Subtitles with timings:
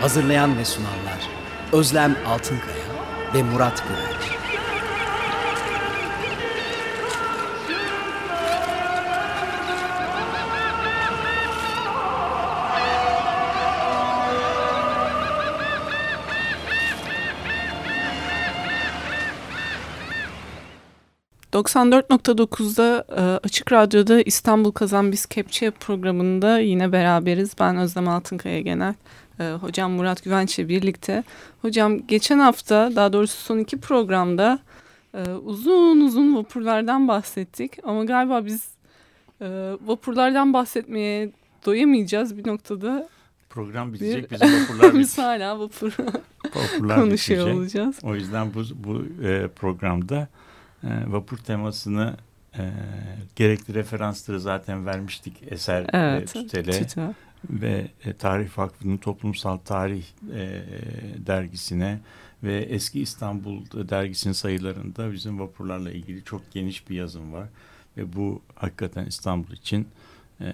[0.00, 1.28] Hazırlayan ve sunanlar
[1.72, 2.84] Özlem Altınkaya
[3.34, 4.40] ve Murat Güvenç.
[21.52, 27.50] 94.9'da e, Açık Radyo'da İstanbul Kazan Biz Kepçe programında yine beraberiz.
[27.60, 28.94] Ben Özlem Altınkaya Genel.
[29.40, 31.24] E, Hocam Murat Güvenç'le birlikte.
[31.62, 34.58] Hocam geçen hafta daha doğrusu son iki programda
[35.14, 37.78] e, uzun uzun vapurlardan bahsettik.
[37.84, 38.68] Ama galiba biz
[39.40, 39.46] e,
[39.86, 41.30] vapurlardan bahsetmeye
[41.66, 43.08] doyamayacağız bir noktada.
[43.50, 45.96] Program Bir, bitecek, bizim vapurlar biz hala vapur
[46.54, 47.58] Vapurlar konuşuyor bitecek.
[47.60, 47.98] olacağız.
[48.02, 50.28] O yüzden bu, bu e, programda
[50.84, 52.16] e, vapur temasını
[52.58, 52.72] e,
[53.36, 56.36] gerekli referansları zaten vermiştik Eser Evet.
[56.36, 57.14] e, Tütel'e Tüte.
[57.50, 60.62] ve e, Tarih Vakfı'nın Toplumsal Tarih e,
[61.26, 62.00] dergisine
[62.42, 67.48] ve Eski İstanbul dergisinin sayılarında bizim vapurlarla ilgili çok geniş bir yazım var.
[67.96, 69.88] Ve bu hakikaten İstanbul için
[70.40, 70.52] e,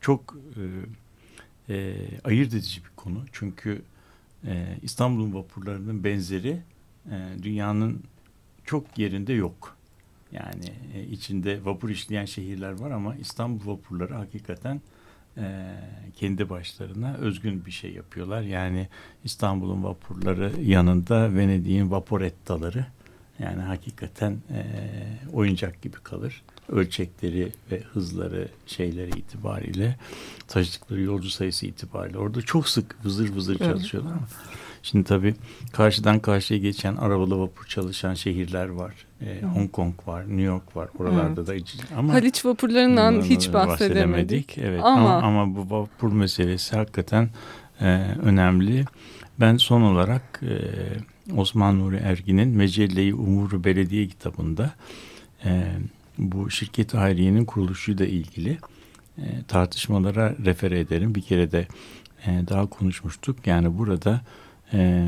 [0.00, 3.24] çok e, e, ayırt edici bir konu.
[3.32, 3.82] Çünkü
[4.46, 6.58] e, İstanbul'un vapurlarının benzeri
[7.10, 8.02] e, dünyanın
[8.64, 9.75] çok yerinde yok.
[10.32, 14.80] Yani e, içinde vapur işleyen şehirler var ama İstanbul vapurları hakikaten
[15.36, 15.74] e,
[16.16, 18.42] kendi başlarına özgün bir şey yapıyorlar.
[18.42, 18.88] Yani
[19.24, 22.86] İstanbul'un vapurları yanında Venedik'in vaporettaları
[23.38, 24.64] yani hakikaten e,
[25.32, 26.42] oyuncak gibi kalır.
[26.68, 29.96] Ölçekleri ve hızları şeyleri itibariyle
[30.48, 34.28] taşıdıkları yolcu sayısı itibariyle orada çok sık vızır vızır çalışıyorlar ama
[34.90, 35.34] şimdi tabii
[35.72, 38.94] karşıdan karşıya geçen arabalı vapur çalışan şehirler var.
[39.20, 40.88] E, Hong Kong var, New York var.
[40.98, 41.54] Oralarda da
[41.96, 44.58] ama Haliç vapurlarından hiç bahsedemedik.
[44.58, 47.30] Evet Ama- ama, ama bu vapur meselesi hakikaten
[47.80, 47.86] e,
[48.22, 48.84] önemli.
[49.40, 50.56] Ben son olarak e,
[51.36, 54.70] Osman Nuri Ergin'in Mecelle-i Umuru Belediye kitabında
[55.44, 55.66] e,
[56.18, 58.58] bu şirket hayriyenin kuruluşuyla ilgili
[59.18, 61.14] e, tartışmalara refere ederim.
[61.14, 61.66] Bir kere de
[62.26, 63.46] e, daha konuşmuştuk.
[63.46, 64.20] Yani burada
[64.72, 65.06] e,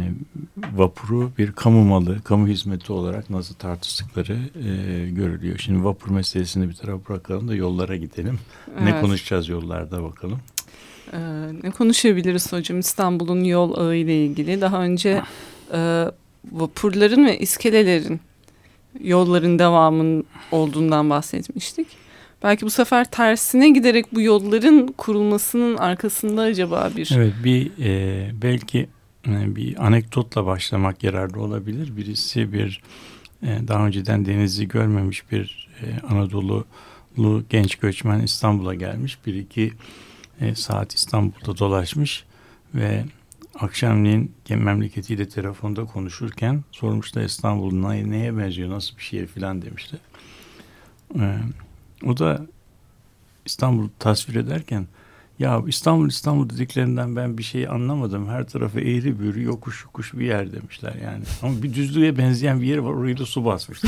[0.74, 5.58] vapuru bir kamu malı, kamu hizmeti olarak nasıl tartıştıkları e, görülüyor.
[5.58, 8.38] Şimdi vapur meselesini bir tarafa bırakalım da yollara gidelim.
[8.82, 9.00] Ne Evet.
[9.00, 10.38] konuşacağız yollarda bakalım.
[11.12, 11.18] Ee,
[11.62, 14.60] ne konuşabiliriz hocam İstanbul'un yol ağı ile ilgili?
[14.60, 15.22] Daha önce
[15.72, 16.04] e,
[16.52, 18.20] vapurların ve iskelelerin
[19.00, 21.86] yolların devamının olduğundan bahsetmiştik.
[22.42, 27.10] Belki bu sefer tersine giderek bu yolların kurulmasının arkasında acaba bir...
[27.16, 28.88] Evet bir e, belki
[29.26, 31.96] bir anekdotla başlamak yararlı olabilir.
[31.96, 32.82] Birisi bir
[33.42, 39.18] e, daha önceden denizi görmemiş bir e, Anadolu'lu genç göçmen İstanbul'a gelmiş.
[39.26, 39.72] Bir iki
[40.40, 42.24] e, saat İstanbul'da dolaşmış
[42.74, 43.04] ve
[43.60, 50.00] akşamleyin memleketiyle telefonda konuşurken sormuşlar İstanbul ne- neye benziyor nasıl bir şehir filan demişler.
[51.20, 51.38] E,
[52.06, 52.46] o da
[53.46, 54.86] İstanbul tasvir ederken
[55.38, 58.28] ya İstanbul İstanbul dediklerinden ben bir şey anlamadım.
[58.28, 61.24] Her tarafı eğri büğrü yokuş yokuş bir yer demişler yani.
[61.42, 63.80] Ama bir düzlüğe benzeyen bir yer var orayı da su basmış.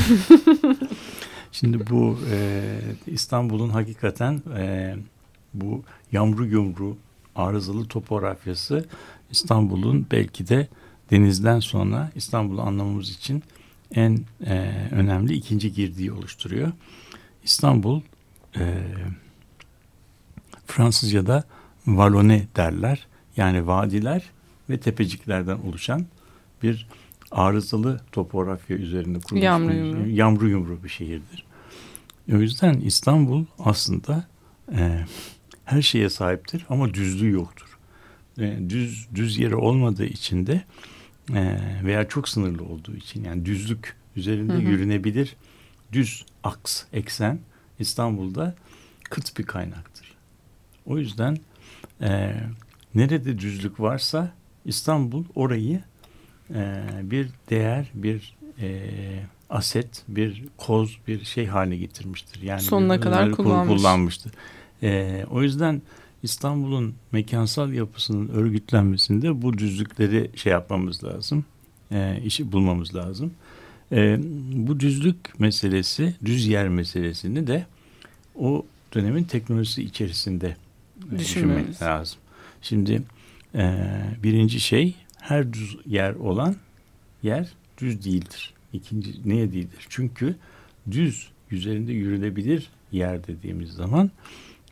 [1.51, 2.63] Şimdi bu e,
[3.07, 4.95] İstanbul'un hakikaten e,
[5.53, 6.97] bu yamru yumru
[7.35, 8.85] arızalı topografyası
[9.31, 10.67] İstanbul'un belki de
[11.11, 13.43] denizden sonra İstanbul'u anlamamız için
[13.95, 16.71] en e, önemli ikinci girdiği oluşturuyor.
[17.43, 18.01] İstanbul
[18.55, 18.83] e,
[20.75, 21.43] Fransızca'da
[21.87, 23.07] valone derler.
[23.37, 24.23] Yani vadiler
[24.69, 26.05] ve tepeciklerden oluşan
[26.63, 26.87] bir
[27.31, 30.09] arızalı topografya üzerinde kurulmuş Yamru bir- yumru.
[30.09, 31.43] yamru yumru bir şehirdir.
[32.33, 34.27] O yüzden İstanbul aslında
[34.75, 35.05] e,
[35.65, 37.77] her şeye sahiptir ama düzlüğü yoktur.
[38.39, 40.61] E, düz düz yeri olmadığı için de
[41.33, 44.61] e, veya çok sınırlı olduğu için yani düzlük üzerinde Hı hı.
[44.61, 45.35] yürünebilir
[45.91, 47.39] düz aks eksen
[47.79, 48.55] İstanbul'da
[49.09, 50.10] kıt bir kaynaktır.
[50.85, 51.37] O yüzden
[52.01, 52.33] e,
[52.95, 54.31] nerede düzlük varsa
[54.65, 55.81] İstanbul orayı
[56.53, 58.89] e, bir değer, bir e,
[59.49, 62.41] aset, bir koz, bir şey haline getirmiştir.
[62.41, 63.77] Yani Sonuna kadar kullanmış.
[63.77, 64.31] kullanmıştır.
[64.83, 65.81] E, o yüzden
[66.23, 71.45] İstanbul'un mekansal yapısının örgütlenmesinde bu düzlükleri şey yapmamız lazım.
[71.91, 73.33] E, işi bulmamız lazım.
[73.91, 74.19] E,
[74.53, 77.65] bu düzlük meselesi, düz yer meselesini de
[78.35, 80.55] o dönemin teknolojisi içerisinde
[81.19, 81.67] Düşünmemiz.
[81.67, 82.19] düşünmek lazım.
[82.61, 83.01] Şimdi
[83.55, 83.89] e,
[84.23, 86.55] birinci şey her düz yer olan
[87.23, 88.53] yer düz değildir.
[88.73, 89.85] İkinci niye değildir?
[89.89, 90.35] Çünkü
[90.91, 94.11] düz üzerinde yürünebilir yer dediğimiz zaman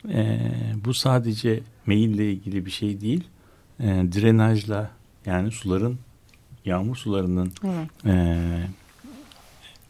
[0.08, 0.40] e,
[0.84, 3.24] bu sadece meyille ilgili bir şey değil.
[3.80, 4.90] E, drenajla
[5.26, 5.98] yani suların
[6.64, 7.88] yağmur sularının Evet.
[8.06, 8.38] e,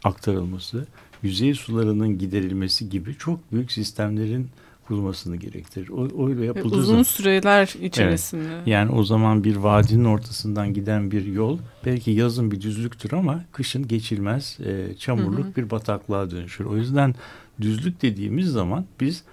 [0.03, 0.87] aktarılması,
[1.23, 4.49] yüzey sularının giderilmesi gibi çok büyük sistemlerin
[4.91, 5.89] kurulmasını gerektirir.
[5.89, 8.61] O, öyle yapıldığı uzun zaman, süreler içerisinde.
[8.65, 13.87] yani o zaman bir vadinin ortasından giden bir yol belki yazın bir düzlüktür ama kışın
[13.87, 15.55] geçilmez e, çamurluk Hı hı.
[15.55, 16.65] bir bataklığa dönüşür.
[16.65, 17.15] O yüzden
[17.61, 19.23] düzlük dediğimiz zaman biz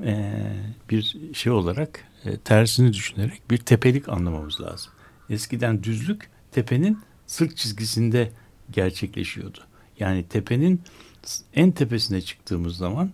[0.00, 0.32] e,
[0.90, 4.92] bir şey olarak e, tersini düşünerek bir tepelik anlamamız lazım.
[5.30, 8.32] Eskiden düzlük tepenin sırt çizgisinde
[8.70, 9.58] gerçekleşiyordu.
[9.98, 10.80] Yani tepenin
[11.54, 13.10] en tepesine çıktığımız zaman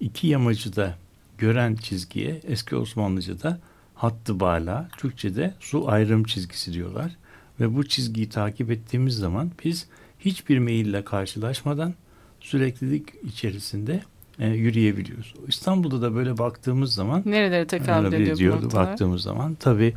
[0.00, 0.98] iki yamacı da
[1.38, 3.58] gören çizgiye eski Osmanlıca'da
[3.94, 7.16] hattı bala, Türkçe'de su ayrım çizgisi diyorlar.
[7.60, 9.86] Ve bu çizgiyi takip ettiğimiz zaman biz
[10.20, 11.94] hiçbir meyille karşılaşmadan
[12.40, 14.02] süreklilik içerisinde
[14.38, 15.34] e, yürüyebiliyoruz.
[15.48, 18.86] İstanbul'da da böyle baktığımız zaman Nerelere tekabül ediyor bu diyordu noktalar?
[18.86, 19.54] baktığımız zaman.
[19.54, 19.94] Tabii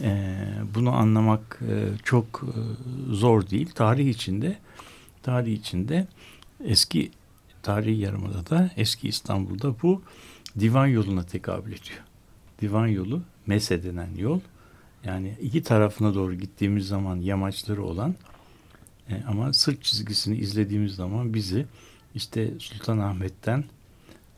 [0.00, 0.36] e,
[0.74, 2.52] bunu anlamak e, çok e,
[3.14, 3.70] zor değil.
[3.74, 4.58] Tarih içinde
[5.22, 6.06] tarih içinde
[6.64, 7.10] eski
[7.62, 10.02] tarihi yarımadada eski İstanbul'da bu
[10.60, 12.00] divan yoluna tekabül ediyor.
[12.60, 14.40] Divan yolu Mese denen yol.
[15.04, 18.14] Yani iki tarafına doğru gittiğimiz zaman yamaçları olan
[19.08, 21.66] e, ama sırt çizgisini izlediğimiz zaman bizi
[22.14, 23.64] işte Sultanahmet'ten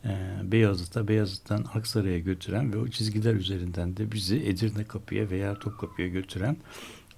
[0.05, 0.11] e,
[0.43, 6.57] Beyazıt'a, Beyazıt'tan Aksaray'a götüren ve o çizgiler üzerinden de bizi Edirne Kapı'ya veya Topkapı'ya götüren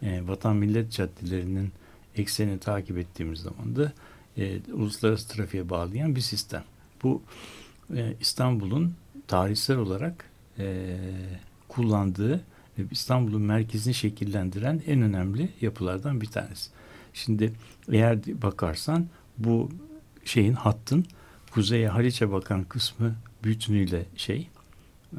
[0.03, 1.71] e, Vatan Millet Caddelerinin
[2.15, 3.91] eksenini takip ettiğimiz zaman da
[4.37, 6.63] e, uluslararası trafiğe bağlayan bir sistem.
[7.03, 7.21] Bu
[8.19, 8.93] İstanbul'un
[9.27, 10.29] tarihsel olarak
[11.67, 12.41] kullandığı
[12.79, 16.69] ve İstanbul'un merkezini şekillendiren en önemli yapılardan bir tanesi.
[17.13, 17.53] Şimdi
[17.91, 19.69] eğer bakarsan bu
[20.25, 21.05] şeyin hattın
[21.51, 24.49] kuzeye Haliç'e bakan kısmı bütünüyle şey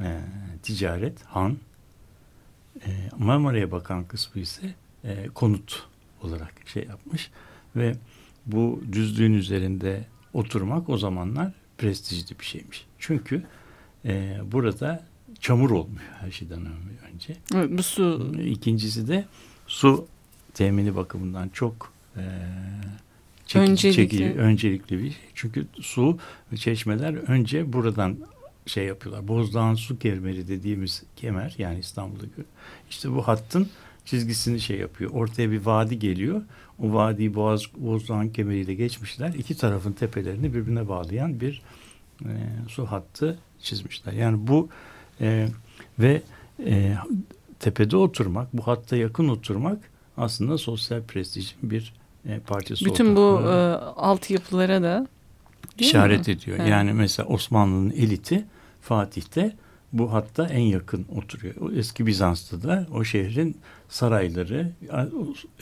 [0.02, 0.20] e,
[0.62, 1.56] ticaret, han
[2.86, 4.74] e, Marmara'ya bakan kısmı ise
[5.04, 5.86] e, konut
[6.22, 7.30] olarak şey yapmış
[7.76, 7.96] ve
[8.46, 12.86] bu düzlüğün üzerinde oturmak o zamanlar prestijli bir şeymiş.
[12.98, 13.42] Çünkü
[14.04, 15.04] e, burada
[15.40, 16.66] çamur olmuyor her şeyden
[17.14, 17.36] önce.
[17.54, 19.24] Evet, bu su İkincisi de
[19.66, 20.06] su
[20.54, 22.22] temini bakımından çok e,
[23.46, 23.96] çekici, Öncelikli.
[23.96, 25.20] çekici, öncelikli bir şey.
[25.34, 26.18] Çünkü su
[26.52, 28.16] ve çeşmeler önce buradan
[28.66, 29.28] şey yapıyorlar.
[29.28, 32.42] Bozdağ'ın su kemeri dediğimiz kemer yani İstanbul'daki
[32.90, 33.68] işte bu hattın
[34.06, 35.10] çizgisini şey yapıyor.
[35.10, 36.42] Ortaya bir vadi geliyor.
[36.78, 39.34] O vadiyi Boğaz, Bozdağ'ın kemeriyle geçmişler.
[39.38, 41.62] İki tarafın tepelerini birbirine bağlayan bir
[42.24, 42.32] e,
[42.68, 44.12] su hattı çizmişler.
[44.12, 44.68] Yani bu
[45.20, 45.48] e,
[45.98, 46.22] ve
[46.66, 46.94] e,
[47.60, 49.78] tepede oturmak, bu hatta yakın oturmak
[50.16, 51.94] aslında sosyal prestijin bir
[52.28, 53.52] e, parçası bütün bu e,
[53.96, 55.06] altyapılara da
[55.78, 56.32] işaret mi?
[56.34, 56.56] ediyor.
[56.60, 56.70] Evet.
[56.70, 58.44] Yani mesela Osmanlı'nın eliti
[58.80, 59.56] Fatih'te
[59.92, 61.54] bu hatta en yakın oturuyor.
[61.60, 63.56] O eski Bizans'ta da o şehrin
[63.88, 64.72] sarayları,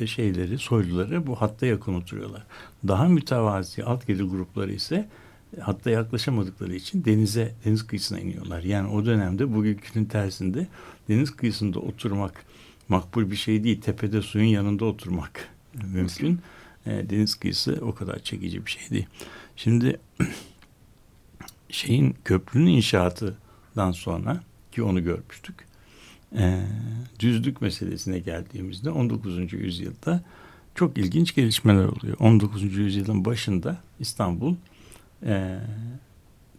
[0.01, 2.43] o şeyleri, soyluları bu hatta yakın oturuyorlar.
[2.89, 5.09] Daha mütevazi alt gelir grupları ise
[5.61, 8.63] hatta yaklaşamadıkları için denize, deniz kıyısına iniyorlar.
[8.63, 10.67] Yani o dönemde bugünkünün tersinde
[11.09, 12.45] deniz kıyısında oturmak
[12.89, 13.81] makbul bir şey değil.
[13.81, 15.49] Tepede suyun yanında oturmak
[15.93, 16.41] mümkün.
[16.87, 19.07] E, deniz kıyısı o kadar çekici bir şey değil.
[19.57, 20.01] Şimdi
[21.69, 24.41] şeyin köprünün inşaatından sonra
[24.73, 25.74] ki onu görmüştük.
[26.39, 26.61] E,
[27.21, 29.53] düzlük meselesine geldiğimizde 19.
[29.53, 30.23] yüzyılda
[30.75, 32.17] çok ilginç gelişmeler oluyor.
[32.21, 32.77] 19.
[32.77, 34.55] yüzyılın başında İstanbul
[35.27, 35.59] e,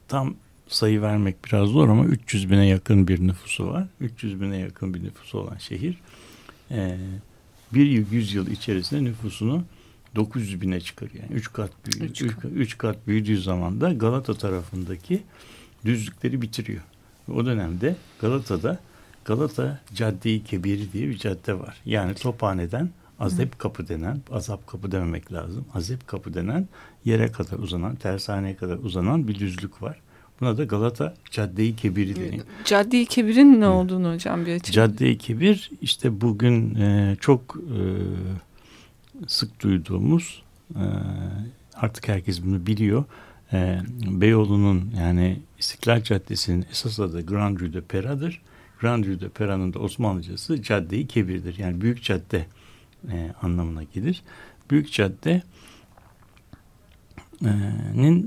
[0.07, 0.35] tam
[0.67, 3.87] sayı vermek biraz zor ama 300 bine yakın bir nüfusu var.
[3.99, 5.97] 300 bine yakın bir nüfusu olan şehir
[6.71, 6.97] e,
[7.73, 9.63] bir yüzyıl içerisinde nüfusunu
[10.15, 11.23] 900 bine çıkarıyor.
[11.23, 12.11] Yani 3 kat büyüyor.
[12.11, 12.51] Üç 3 kat.
[12.55, 15.23] üç kat büyüdüğü zaman da Galata tarafındaki
[15.85, 16.81] düzlükleri bitiriyor.
[17.33, 18.79] O dönemde Galata'da
[19.25, 21.77] Galata Cadde-i Kebiri diye bir cadde var.
[21.85, 22.89] Yani Tophane'den
[23.19, 25.65] Azep Kapı denen, Azap Kapı dememek lazım.
[25.73, 26.67] Azep Kapı denen
[27.05, 29.99] yere kadar uzanan, tersaneye kadar uzanan bir düzlük var.
[30.41, 32.45] Buna da Galata Cadde-i Kebiri deniyor.
[32.65, 34.89] Cadde-i Kebir'in ne olduğunu hocam bir açıklayın.
[34.89, 37.79] Cadde-i Kebir işte bugün e, çok e,
[39.27, 40.43] sık duyduğumuz
[40.75, 40.83] e,
[41.73, 43.03] artık herkes bunu biliyor.
[43.53, 48.15] E, Beyoğlu'nun yani İstiklal Caddesi'nin esas adı Grand Rue de Pera'dır.
[48.23, 51.57] Grand De Pera'nın da Osmanlıcası Cadde-i Kebir'dir.
[51.57, 52.45] Yani büyük cadde
[53.11, 54.23] e, anlamına gelir.
[54.71, 55.43] Büyük cadde'nin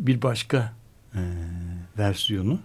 [0.06, 0.72] bir başka
[1.14, 1.20] e,
[1.98, 2.58] versiyonu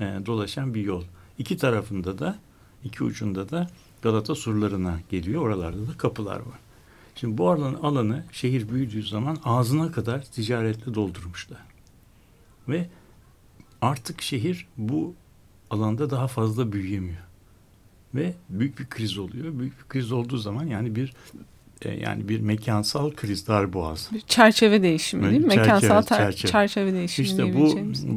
[0.00, 1.04] e, dolaşan bir yol.
[1.38, 2.38] İki tarafında da
[2.84, 3.70] iki ucunda da
[4.02, 5.42] Galata surlarına geliyor.
[5.42, 6.58] Oralarda da kapılar var.
[7.14, 11.60] Şimdi bu alan, alanı şehir büyüdüğü zaman ağzına kadar ticaretle doldurmuşlar.
[12.68, 12.88] Ve
[13.80, 15.14] artık şehir bu
[15.70, 17.29] alanda daha fazla büyüyemiyor.
[18.14, 19.58] Ve büyük bir kriz oluyor.
[19.58, 21.12] Büyük bir kriz olduğu zaman yani bir
[21.82, 24.10] e, yani bir mekansal kriz darboğaz.
[24.12, 25.54] Bir çerçeve değişimi değil mi?
[25.54, 26.50] Çerçeve, Mekansal çerçeve.
[26.52, 27.74] çerçeve değişimi İşte bu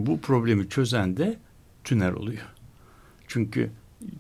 [0.08, 1.38] bu problemi çözen de
[1.84, 2.46] tünel oluyor.
[3.28, 3.72] Çünkü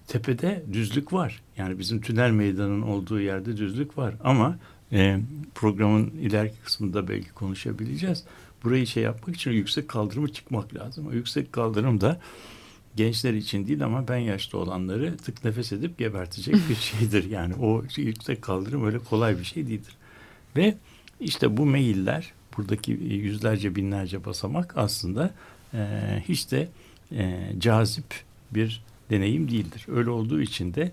[0.07, 1.41] tepede düzlük var.
[1.57, 4.15] Yani bizim tünel meydanının olduğu yerde düzlük var.
[4.23, 4.57] Ama
[4.91, 5.19] e,
[5.55, 8.23] programın ileriki kısmında belki konuşabileceğiz.
[8.63, 11.07] Burayı şey yapmak için yüksek kaldırımı çıkmak lazım.
[11.07, 12.19] O yüksek kaldırım da
[12.95, 17.29] gençler için değil ama ben yaşlı olanları tık nefes edip gebertecek bir şeydir.
[17.29, 19.95] Yani o yüksek kaldırım öyle kolay bir şey değildir.
[20.55, 20.75] Ve
[21.19, 25.33] işte bu mailler buradaki yüzlerce binlerce basamak aslında
[25.73, 25.77] e,
[26.27, 26.69] hiç de
[27.11, 28.05] e, cazip
[28.51, 29.85] bir deneyim değildir.
[29.87, 30.91] Öyle olduğu için de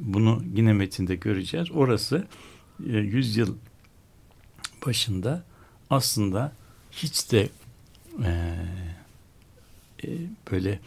[0.00, 1.70] bunu yine metinde göreceğiz.
[1.70, 2.26] Orası
[2.86, 3.54] e, yüzyıl
[4.86, 5.44] başında
[5.90, 6.52] aslında
[6.92, 7.48] hiç de
[8.24, 8.30] e,
[10.04, 10.08] e,
[10.52, 10.78] böyle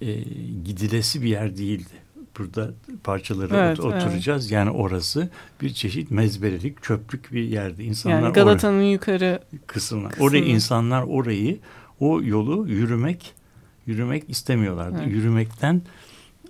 [0.00, 0.14] e,
[0.64, 2.04] gidilesi bir yer değildi.
[2.38, 2.70] Burada
[3.04, 4.50] parçaları Evet, ot- oturacağız.
[4.50, 5.28] Yani orası
[5.62, 7.84] bir çeşit mezbelelik, çöplük bir yerde.
[7.84, 10.08] İnsanlar Yani Galata'nın yukarı kısmına.
[10.08, 10.24] kısmı.
[10.24, 11.58] Oraya insanlar orayı
[12.00, 13.34] o yolu yürümek
[13.86, 14.98] yürümek istemiyorlardı.
[15.02, 15.12] Evet.
[15.12, 15.82] Yürümekten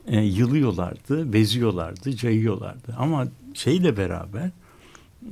[0.07, 2.95] e, yılıyorlardı, beziyorlardı, cayıyorlardı.
[2.99, 4.51] Ama şeyle beraber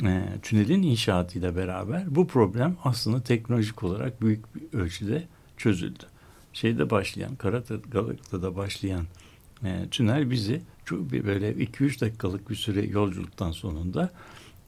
[0.04, 5.24] e, tünelin inşaatıyla beraber bu problem aslında teknolojik olarak büyük bir ölçüde
[5.56, 6.04] çözüldü.
[6.52, 9.04] Şeyde başlayan, Karata'da başlayan
[9.64, 14.10] e, tünel bizi çok bir böyle 2-3 dakikalık bir süre yolculuktan sonunda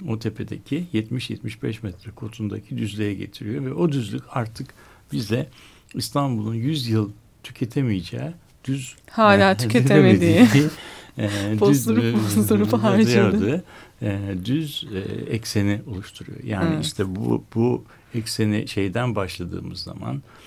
[0.08, 4.74] o tepedeki 70-75 metre kotundaki düzlüğe getiriyor ve o düzlük artık
[5.12, 5.48] bize
[5.94, 7.10] İstanbul'un 100 yıl
[7.42, 8.30] tüketemeyeceği
[8.64, 10.48] düz Hala e, tüketemediği.
[11.18, 11.28] e,
[11.60, 13.64] Bozdurup bozdurup harcadı.
[14.02, 14.98] e, düz e,
[15.34, 16.44] ekseni oluşturuyor.
[16.44, 16.84] Yani Evet.
[16.84, 20.43] işte bu bu ekseni şeyden başladığımız zaman e,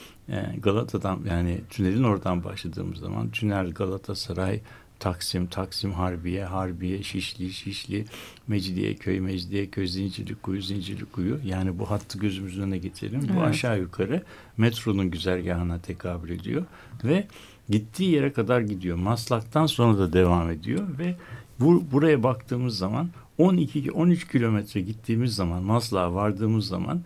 [0.62, 4.60] Galata'dan yani tünelin oradan başladığımız zaman tünel Galatasaray
[5.00, 8.06] Taksim, Taksim Harbiye, Harbiye, Şişli, Şişli,
[8.48, 11.40] Mecidiyeköy, Mecidiyeköy, Zincirlikuyu, Zincirlikuyu.
[11.46, 13.22] Yani bu hattı gözümüzün önüne getirelim.
[13.22, 13.48] Bu Evet.
[13.48, 14.24] aşağı yukarı
[14.58, 16.66] metronun güzergahına tekabül ediyor
[17.04, 17.28] ve
[17.70, 18.98] gittiği yere kadar gidiyor.
[18.98, 21.16] Maslak'tan sonra da devam ediyor ve
[21.60, 27.02] bu, buraya baktığımız zaman 12-13 kilometre gittiğimiz zaman Maslak'a vardığımız zaman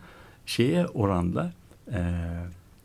[0.46, 1.52] şeye oranda
[1.92, 2.00] e,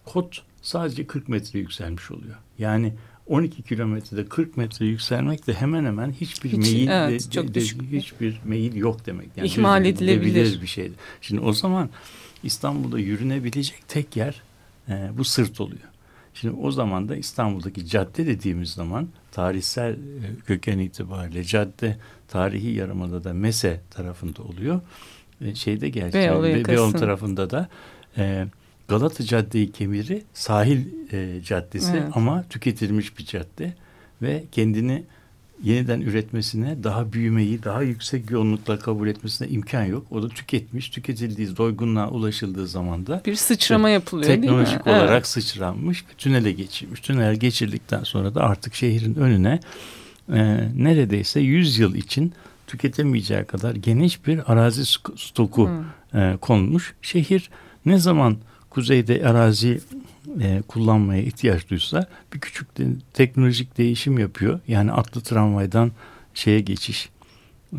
[0.08, 2.36] kot sadece 40 metre yükselmiş oluyor.
[2.60, 2.94] Yani
[3.28, 7.54] 12 kilometrede 40 metre yükselmek de hemen hemen hiçbir Hiç, meyil evet, de- çok de-
[7.54, 7.82] düşük.
[7.92, 9.28] hiçbir meyil yok demek.
[9.38, 10.62] Yani İhmal edilebilir.
[10.62, 10.94] bir şeydi.
[11.22, 11.90] Şimdi o zaman
[12.44, 14.42] İstanbul'da yürünebilecek tek yer
[14.90, 15.82] e, bu sırt oluyor.
[16.34, 19.98] Şimdi o zaman da İstanbul'daki cadde dediğimiz zaman tarihsel e,
[20.46, 21.98] köken itibariyle cadde
[22.28, 24.82] tarihi yarımada da Mese tarafında oluyor.
[25.42, 26.44] E, şeyde gerçi Beyoğlu.
[26.44, 27.70] Beyoğlu tarafında da
[28.18, 28.48] e,
[28.88, 32.10] Galata Caddeyi kemiri sahil e, caddesi Evet.
[32.14, 33.74] ama tüketilmiş bir cadde
[34.22, 35.04] ve kendini
[35.64, 40.06] yeniden üretmesine, daha büyümeyi, daha yüksek yoğunlukla kabul etmesine imkan yok.
[40.12, 44.46] O da tüketmiş, tüketildiği doygunluğa ulaşıldığı zaman da Bir sıçrama yapılıyor değil mi?
[44.46, 44.88] teknolojik Evet.
[44.88, 47.00] olarak sıçranmış tünele geçirmiş.
[47.02, 49.60] Tünel geçirdikten sonra da artık şehrin önüne
[50.34, 52.34] e, neredeyse 100 yıl için
[52.68, 54.86] tüketemeyeceği kadar geniş bir arazi
[55.18, 55.84] stoku Hı.
[56.20, 56.94] e, konmuş.
[57.02, 57.50] Şehir
[57.86, 58.38] ne zaman
[58.70, 59.80] kuzeyde arazi
[60.42, 62.84] e, kullanmaya ihtiyaç duysa bir küçük de,
[63.14, 64.60] teknolojik değişim yapıyor.
[64.68, 65.92] Yani atlı tramvaydan
[66.34, 67.10] şeye geçiş,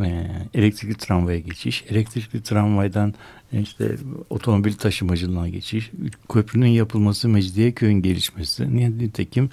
[0.05, 3.15] e, elektrikli tramvaya geçiş, elektrikli tramvaydan
[3.53, 3.97] e, işte
[4.31, 5.91] otomobil taşımacılığına geçiş,
[6.29, 8.77] köprünün yapılması, Mecidiyeköy'ün gelişmesi.
[8.99, 9.51] Nitekim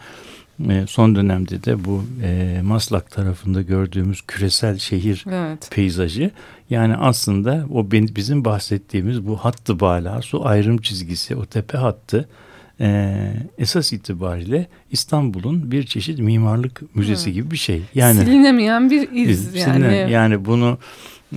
[0.88, 5.70] son dönemde de bu e, Maslak tarafında gördüğümüz küresel şehir Evet.
[5.72, 6.32] peyzajı
[6.70, 12.30] yani aslında o bizim bahsettiğimiz bu hattı bala su ayrım çizgisi o tepe hattı
[12.80, 13.14] e,
[13.58, 17.34] esas itibariyle İstanbul'un bir çeşit mimarlık müzesi Hı.
[17.34, 17.82] gibi bir şey.
[17.96, 20.12] Yani Silinemeyen bir iz biz- yani.
[20.12, 20.78] yani bunu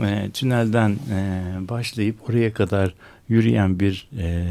[0.05, 2.95] e, tünelden e, başlayıp oraya kadar
[3.29, 4.45] yürüyen bir e,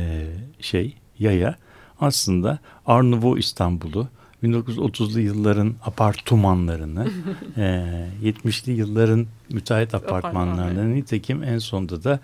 [0.62, 1.56] şey yaya
[2.00, 4.08] aslında Arnavut İstanbul'u
[4.44, 7.08] 1930'lu yılların apartmanlarını,
[7.58, 7.62] e,
[8.24, 10.96] 70'li yılların müteahhit apartmanlarını, Apartmanları.
[10.96, 12.20] nitekim en sonunda da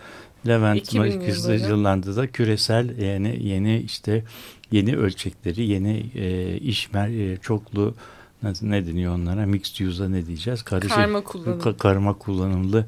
[0.47, 1.71] Levent 2000 Kızıl yılları.
[1.71, 4.23] yıllarında da küresel yeni yeni işte
[4.71, 7.95] yeni ölçekleri, yeni e, iş mer- e, çoklu
[8.43, 9.45] nasıl ne deniyor onlara?
[9.45, 10.63] Mixed use'a ne diyeceğiz?
[10.63, 11.59] Karışık Karma kullanım.
[11.59, 12.85] ka- karma kullanımlı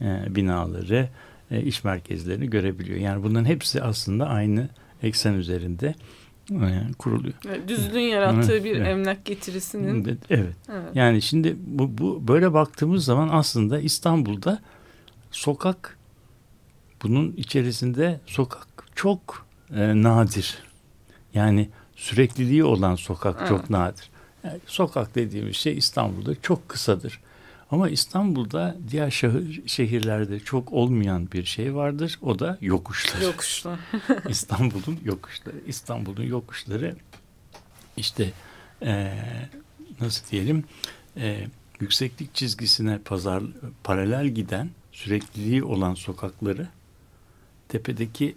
[0.00, 1.08] e, binaları,
[1.50, 2.98] e, iş merkezlerini görebiliyor.
[2.98, 4.68] Yani bunların hepsi aslında aynı
[5.02, 5.94] eksen üzerinde
[6.50, 7.34] e, kuruluyor.
[7.48, 8.88] Evet, Düzlüğün yarattığı Evet, bir evet.
[8.88, 10.18] emlak getirisinin Evet.
[10.30, 10.54] evet.
[10.68, 10.84] evet.
[10.94, 14.58] Yani şimdi bu, bu böyle baktığımız zaman aslında İstanbul'da
[15.30, 15.98] sokak
[17.02, 20.58] bunun içerisinde sokak çok e, nadir.
[21.34, 23.48] Yani sürekliliği olan sokak Evet.
[23.48, 24.10] çok nadir.
[24.44, 27.20] Yani sokak dediğimiz şey İstanbul'da çok kısadır.
[27.70, 32.18] Ama İstanbul'da diğer şehir, şehirlerde çok olmayan bir şey vardır.
[32.22, 33.20] O da yokuşlar.
[33.22, 33.76] yokuşlu.
[34.28, 35.56] İstanbul'un yokuşları.
[35.66, 36.96] İstanbul'un yokuşları
[37.96, 38.32] işte
[38.82, 39.48] eee,
[40.00, 40.64] nasıl diyelim
[41.16, 41.48] eee,
[41.80, 43.42] yükseklik çizgisine pazar
[43.84, 46.68] paralel giden sürekliliği olan sokakları
[47.68, 48.34] tepedeki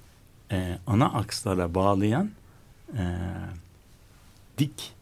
[0.51, 2.29] eee, ana akslara bağlayan
[2.97, 3.01] eee,
[4.57, 4.93] dik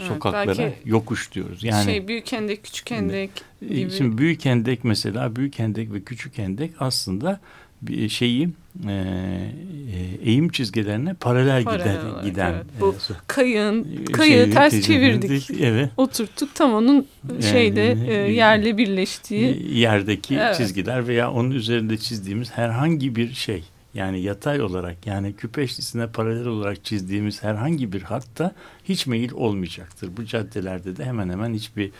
[0.00, 1.64] Evet, sokaklara yokuş diyoruz.
[1.64, 3.30] Yani şey büyük hendek küçük hendek
[3.68, 3.90] gibi.
[3.90, 7.40] Şimdi Büyük Hendek mesela Büyük Hendek ve Küçük Hendek aslında
[7.82, 8.48] bir şeyi
[8.88, 12.64] e, e, eğim çizgilerine paralel, Paralel giden olarak, giden evet.
[12.80, 15.50] Bu e, kayığın e, kayığı şeyi- ters çevirdik.
[15.60, 15.90] Evet.
[15.96, 17.06] Oturttuk tam onun
[17.50, 20.56] şeyde Yani, e, e, yerle birleştiği Yerdeki Evet.
[20.56, 23.64] çizgiler veya onun üzerinde çizdiğimiz herhangi bir şey
[23.96, 28.54] yani yatay olarak yani küpe eşlisine paralel olarak çizdiğimiz herhangi bir hatta
[28.84, 30.16] hiç meyil olmayacaktır.
[30.16, 31.90] Bu caddelerde de hemen hemen hiçbir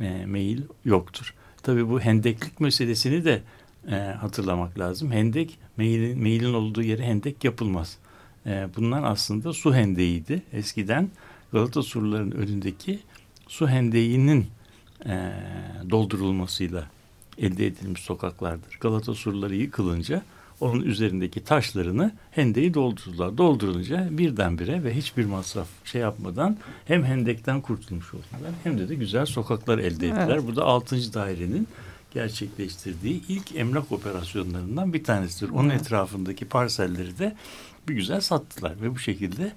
[0.00, 1.34] e, meyil yoktur.
[1.62, 3.42] Tabii bu hendeklik meselesini de
[3.88, 5.12] e, hatırlamak lazım.
[5.12, 7.98] Hendek meyilin, meyilin olduğu yere hendek yapılmaz.
[8.46, 10.42] E, bunlar aslında su hendeğiydi.
[10.52, 11.10] Eskiden
[11.52, 13.00] Galata surlarının önündeki
[13.48, 14.46] su hendeğinin
[15.06, 15.32] e,
[15.90, 16.86] doldurulmasıyla
[17.38, 18.78] elde edilmiş sokaklardır.
[18.80, 20.22] Galata surları yıkılınca
[20.62, 23.38] onun üzerindeki taşlarını hendeyi doldurdular.
[23.38, 29.26] Doldurunca birdenbire ve hiçbir masraf şey yapmadan hem hendekten kurtulmuş oldular hem de de güzel
[29.26, 30.28] sokaklar elde ettiler.
[30.28, 30.46] Evet.
[30.46, 31.14] Bu da 6.
[31.14, 31.68] dairenin
[32.14, 35.50] gerçekleştirdiği ilk emlak operasyonlarından bir tanesidir.
[35.50, 35.80] Onun Evet.
[35.80, 37.36] etrafındaki parselleri de
[37.88, 39.52] bir güzel sattılar ve bu şekilde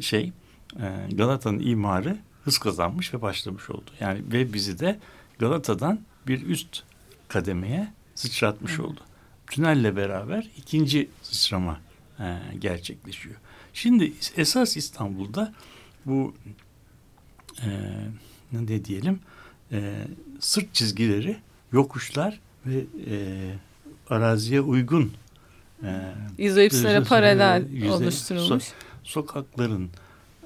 [0.00, 0.32] şey
[0.80, 3.90] e, Galata'nın imarı hız kazanmış ve başlamış oldu.
[4.00, 4.98] Yani ve bizi de
[5.38, 6.82] Galata'dan bir üst
[7.28, 9.00] kademeye sıçratmış oldu.
[9.56, 11.80] Tünelle beraber ikinci sıçrama
[12.20, 13.34] e, gerçekleşiyor.
[13.74, 15.52] Şimdi esas İstanbul'da
[16.06, 16.34] bu
[17.62, 17.68] e,
[18.52, 19.20] ne diyelim
[19.72, 19.94] e,
[20.40, 21.36] sırt çizgileri,
[21.72, 23.14] yokuşlar ve e,
[24.10, 25.12] araziye uygun
[25.84, 28.64] e, Yüzde- paralel yüzde- oluşturulmuş.
[29.02, 29.90] sokakların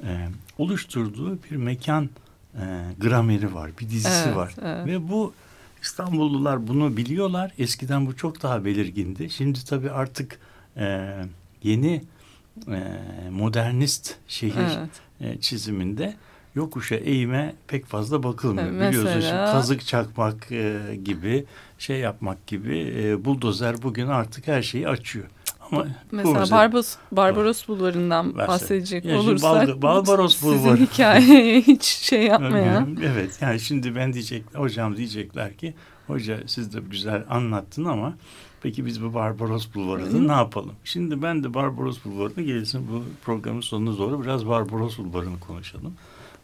[0.02, 2.10] e, oluşturduğu bir mekan
[2.54, 2.60] e,
[3.00, 4.54] grameri var, bir dizisi Evet, var.
[4.62, 4.86] evet.
[4.86, 5.34] Ve bu
[5.82, 7.52] İstanbullular bunu biliyorlar.
[7.58, 9.30] Eskiden bu çok daha belirgindi.
[9.30, 10.38] Şimdi tabii artık
[10.76, 11.14] e,
[11.62, 12.02] yeni
[12.68, 12.80] e,
[13.30, 14.90] modernist şehir Evet.
[15.20, 16.14] e, çiziminde
[16.54, 18.92] yokuşa eğime pek fazla bakılmıyor.
[18.92, 21.44] Şimdi mesela- kazık çakmak e, gibi
[21.78, 25.24] şey yapmak gibi e, buldozer bugün artık her şeyi açıyor.
[25.72, 28.48] Ama Mesela Barbaros, Barbaros Bulvarı'ndan Verse.
[28.48, 30.76] bahsedecek Ya şimdi olursak Bal- Barbaros sizin Bulvarı.
[30.80, 32.96] hikayeye hiç şey yapmayan.
[33.04, 35.74] Evet yani şimdi ben diyecek hocam diyecekler ki
[36.06, 38.14] hoca siz de güzel anlattın ama
[38.62, 40.72] peki biz bu Barbaros Bulvarı'nda ne yapalım?
[40.84, 45.94] Şimdi ben de Barbaros Bulvarı'na gelsin bu programın sonuna doğru biraz Barbaros Bulvarı'nı konuşalım.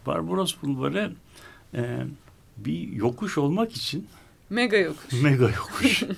[0.07, 1.11] Barbaros Bulvarı
[1.73, 1.97] e,
[2.57, 4.07] bir yokuş olmak için
[4.49, 5.21] Mega yokuş.
[5.21, 6.03] mega yokuş.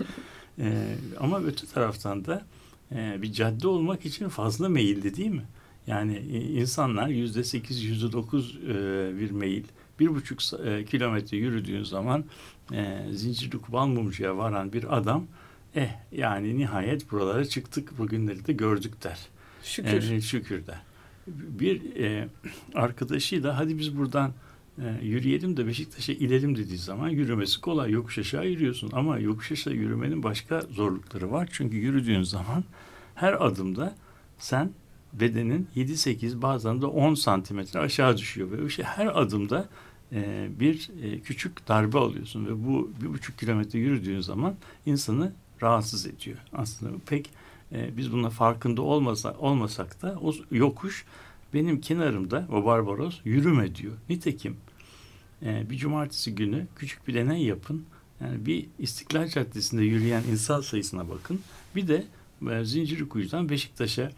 [0.59, 2.45] E, ama öte taraftan da
[2.91, 5.45] e, bir cadde olmak için fazla meyilli değil mi?
[5.87, 8.73] Yani e, insanlar yüzde sekiz, yüzde dokuz e,
[9.19, 9.63] bir meyil.
[9.99, 12.25] Bir buçuk e, kilometre yürüdüğün zaman
[12.73, 15.27] e, Zincirlik Balmumcu'ya varan bir adam
[15.75, 19.19] eh yani nihayet buralara çıktık bugünleri de gördük der.
[19.63, 20.11] Şükür.
[20.11, 20.81] E, şükür der.
[21.27, 22.27] Bir e,
[22.75, 24.33] arkadaşıyla hadi biz buradan
[24.77, 27.91] e, yürüyelim de Beşiktaş'a inelim dediği zaman yürümesi kolay.
[27.91, 31.49] Yokuş aşağı yürüyorsun ama yokuş aşağı yürümenin başka zorlukları var.
[31.51, 32.63] Çünkü yürüdüğün zaman
[33.15, 33.95] her adımda
[34.37, 34.71] sen
[35.13, 38.51] bedenin 7-8 bazen de 10 santimetre aşağı düşüyor.
[38.51, 39.69] Ve şey her adımda
[40.11, 42.45] e, bir e, küçük darbe alıyorsun.
[42.45, 46.37] Ve bu bir buçuk kilometre yürüdüğün zaman insanı rahatsız ediyor.
[46.53, 47.29] Aslında pek
[47.71, 51.05] biz buna farkında olmasa, olmasak da o yokuş
[51.53, 53.93] benim kenarımda o Barbaros yürüme diyor.
[54.09, 54.57] Nitekim
[55.43, 57.85] e, bir cumartesi günü küçük bir deney yapın.
[58.21, 61.39] Yani bir İstiklal Caddesi'nde yürüyen insan sayısına bakın.
[61.75, 62.05] Bir de
[62.51, 64.11] e, Zincirlikuyu'dan Beşiktaş'a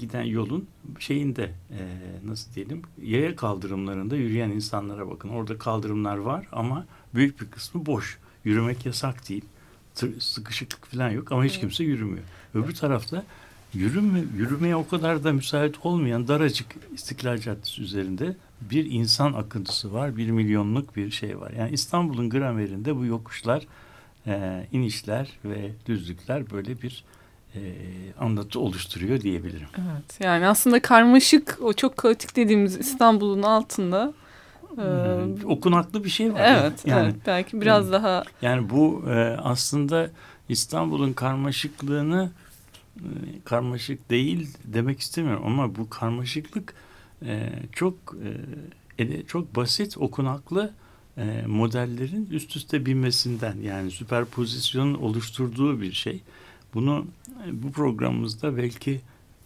[0.00, 0.66] giden yolun
[0.98, 1.78] şeyinde e,
[2.26, 5.28] nasıl diyelim yaya kaldırımlarında yürüyen insanlara bakın.
[5.28, 8.18] Orada kaldırımlar var ama büyük bir kısmı boş.
[8.44, 9.44] Yürümek yasak değil.
[9.94, 12.24] Tır- Sıkışıklık falan yok ama hiç kimse yürümüyor.
[12.54, 13.24] Öbür tarafta
[13.74, 20.16] yürüme, yürümeye o kadar da müsait olmayan daracık İstiklal Caddesi üzerinde bir insan akıntısı var.
[20.16, 21.52] Bir milyonluk bir şey var.
[21.58, 23.66] Yani İstanbul'un gramerinde bu yokuşlar,
[24.26, 27.04] e, inişler ve düzlükler böyle bir
[27.54, 27.60] e,
[28.20, 29.66] anlatı oluşturuyor diyebilirim.
[29.78, 30.20] Evet.
[30.20, 34.12] Yani aslında karmaşık o çok kaotik dediğimiz İstanbul'un altında
[34.70, 36.40] e, Hmm, okunaklı bir şey var.
[36.44, 37.92] evet, yani, evet belki biraz Hmm.
[37.92, 40.10] daha Yani bu e, aslında
[40.48, 42.30] İstanbul'un karmaşıklığını
[43.44, 46.74] karmaşık değil demek istemiyorum ama bu karmaşıklık
[47.24, 47.94] e, çok
[48.98, 50.72] e, çok basit okunaklı
[51.18, 56.22] e, modellerin üst üste binmesinden yani süperpozisyonun oluşturduğu bir şey.
[56.74, 57.06] Bunu
[57.48, 59.00] e, bu programımızda belki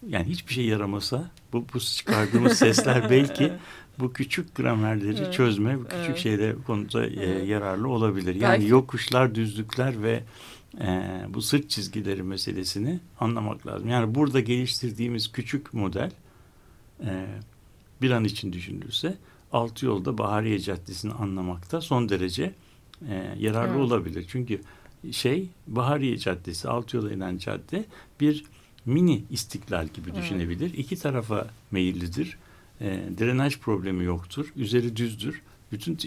[0.09, 3.51] yani hiçbir şey yaramasa bu, bu çıkardığımız sesler belki
[3.99, 5.33] bu küçük gramerleri Evet.
[5.33, 6.17] çözme, bu küçük Evet.
[6.17, 8.35] şeyler konuda e, yararlı olabilir.
[8.35, 10.23] Yani Belki- yokuşlar, düzlükler ve
[10.81, 13.89] e, bu sırt çizgileri meselesini anlamak lazım.
[13.89, 16.11] Yani burada geliştirdiğimiz küçük model
[17.05, 17.25] e,
[18.01, 19.17] bir an için düşünülürse
[19.51, 22.53] altı yolda Bahariye Caddesi'ni anlamakta son derece
[23.09, 23.81] e, yararlı Evet.
[23.85, 24.25] olabilir.
[24.27, 24.61] Çünkü
[25.11, 27.85] şey Bahariye Caddesi, altı yola inen cadde
[28.19, 28.45] bir
[28.85, 30.23] mini istiklal gibi Evet.
[30.23, 30.73] düşünebilir.
[30.73, 32.37] İki tarafa meyillidir.
[32.81, 34.53] E, drenaj problemi yoktur.
[34.55, 35.41] Üzeri düzdür.
[35.75, 35.97] Bütün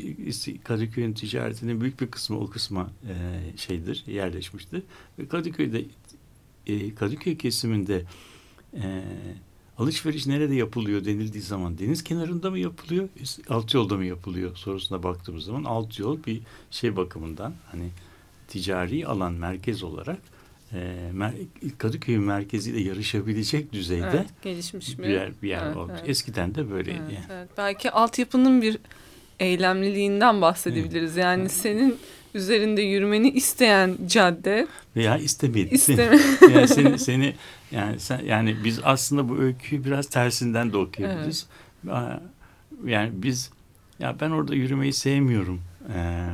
[0.64, 3.14] Kadıköy'ün ticaretinin büyük bir kısmı o kısma e,
[3.56, 4.82] şeydir, yerleşmiştir.
[5.18, 5.84] Ve Kadıköy'de
[6.66, 8.04] e, Kadıköy kesiminde
[8.74, 9.02] e,
[9.78, 13.08] alışveriş nerede yapılıyor denildiği zaman deniz kenarında mı yapılıyor,
[13.48, 17.88] alt yolda mı yapılıyor sorusuna baktığımız zaman alt yol bir şey bakımından hani
[18.48, 20.18] ticari alan merkez olarak
[20.72, 21.46] e, mer-
[21.78, 25.94] Kadıköy'ün merkeziyle yarışabilecek düzeyde evet, gelişmiş bir yer, bir yer Evet, olmuş.
[25.98, 26.08] evet.
[26.08, 27.00] Eskiden de böyleydi.
[27.02, 27.26] Evet, yani.
[27.30, 27.48] evet.
[27.58, 28.78] Belki altyapının bir
[29.40, 31.16] eylemliliğinden bahsedebiliriz.
[31.16, 31.96] Yani senin
[32.34, 35.68] üzerinde yürümeni isteyen cadde Veya istemedi.
[35.74, 36.18] isteme.
[36.54, 37.34] yani seni, seni
[37.70, 41.46] yani sen yani biz aslında bu öyküyü biraz tersinden de okuyabiliriz.
[41.90, 42.12] Aa,
[42.86, 43.50] Yani biz
[43.98, 45.60] ya ben orada yürümeyi sevmiyorum
[45.94, 46.28] ee,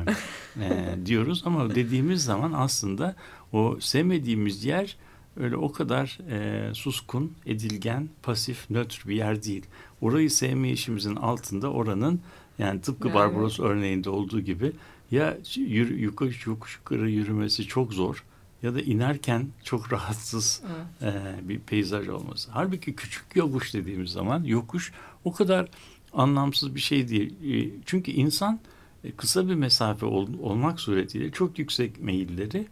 [0.61, 3.15] e, diyoruz ama dediğimiz zaman aslında
[3.53, 4.97] o sevmediğimiz yer
[5.37, 9.65] öyle o kadar e, suskun, edilgen, pasif, nötr bir yer değil.
[10.01, 12.21] Orayı sevmeyişimizin altında oranın
[12.59, 14.71] yani tıpkı Yani- Barbaros örneğinde olduğu gibi
[15.11, 18.23] ya yürü, yokuş, yokuş yukarı yürümesi çok zor
[18.63, 20.61] ya da inerken çok rahatsız
[21.03, 21.15] Evet.
[21.43, 22.51] e, bir peyzaj olması.
[22.51, 24.91] Halbuki küçük yokuş dediğimiz zaman yokuş
[25.25, 25.69] o kadar
[26.13, 27.33] anlamsız bir şey değil.
[27.53, 28.59] E, çünkü insan
[29.03, 32.67] e, kısa bir mesafe ol, olmak suretiyle çok yüksek meyilleri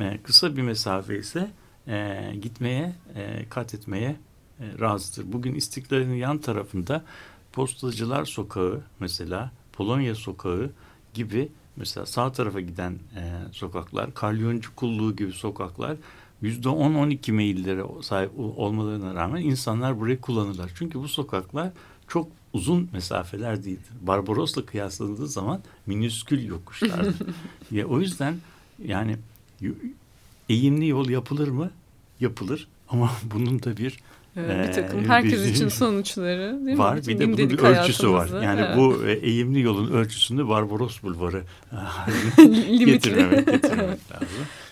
[0.00, 1.50] e, kısa bir mesafe ise
[1.88, 4.16] e, gitmeye, e, kat etmeye
[4.60, 5.32] e, razıdır.
[5.32, 7.04] Bugün İstiklal'in yan tarafında
[7.52, 10.70] Postacılar Sokağı mesela, Polonya Sokağı
[11.14, 13.22] gibi mesela sağ tarafa giden e,
[13.52, 15.96] sokaklar, Kalyoncu Kulluğu gibi sokaklar
[16.42, 20.70] yüzde 10-12 meyillere sahip ol- olmalarına rağmen insanlar burayı kullanırlar.
[20.74, 21.70] Çünkü bu sokaklar
[22.08, 23.92] çok uzun mesafeler değildir.
[24.00, 27.14] Barbaros'la kıyaslandığı zaman minüskül yokuşlardır.
[27.70, 28.36] ya, o yüzden
[28.84, 29.16] yani
[30.48, 31.70] eğimli yol yapılır mı?
[32.20, 33.98] Yapılır ama bunun da bir
[34.36, 36.94] bir takım herkes bir, için sonuçları değil var.
[36.94, 37.06] mi?
[37.06, 38.42] Bir de bunun bir ölçüsü var.
[38.42, 38.76] Yani evet.
[38.76, 41.42] bu eğimli yolun ölçüsünü Barbaros Bulvarı
[42.78, 44.28] getirmemek, getirmemek lazım.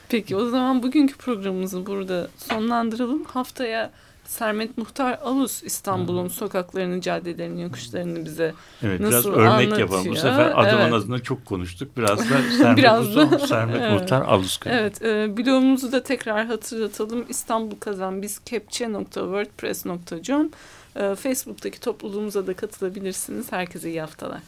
[0.09, 3.25] Peki o zaman bugünkü programımızı burada sonlandıralım.
[3.25, 3.91] Haftaya
[4.25, 9.79] Sermet Muhtar Alus İstanbul'un sokaklarını, caddelerini, yokuşlarını bize evet, nasıl biraz örnek anlatıyor.
[9.79, 10.07] yapalım.
[10.07, 10.93] Bu sefer adamın evet.
[10.93, 11.97] adına çok konuştuk.
[11.97, 12.25] Biraz da
[12.59, 14.01] Sermet, biraz da, Sermet evet.
[14.01, 14.61] Muhtar Alus.
[14.67, 17.25] Evet, e, blogumuzu da tekrar hatırlatalım.
[17.29, 20.51] İstanbul Kazan biz kepçe.wordpress.com
[20.97, 23.53] e, Facebook'taki topluluğumuza da katılabilirsiniz.
[23.53, 24.41] Herkese iyi haftalar.